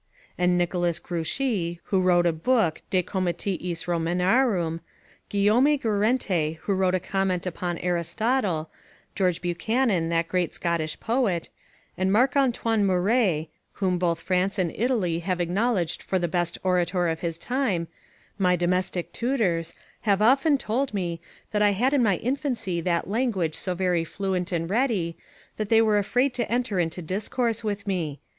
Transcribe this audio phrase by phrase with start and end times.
[0.35, 4.81] And Nicolas Grouchy, who wrote a book De Comitiis Romanorum;
[5.29, 8.71] Guillaume Guerente, who wrote a comment upon Aristotle:
[9.13, 11.49] George Buchanan, that great Scottish poet:
[11.99, 17.07] and Marc Antoine Muret (whom both France and Italy have acknowledged for the best orator
[17.07, 17.87] of his time),
[18.39, 21.21] my domestic tutors, have all of them often told me
[21.51, 25.15] that I had in my infancy that language so very fluent and ready,
[25.57, 28.19] that they were afraid to enter into discourse with me.